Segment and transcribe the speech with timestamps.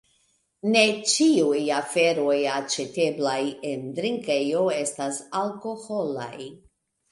[0.75, 0.81] Ne
[1.11, 3.37] ĉiuj aferoj aĉeteblaj
[3.73, 6.35] en drinkejo estas alkoholaj: